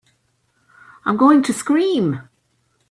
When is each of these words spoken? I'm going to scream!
I'm 1.05 1.15
going 1.15 1.43
to 1.43 1.53
scream! 1.53 2.27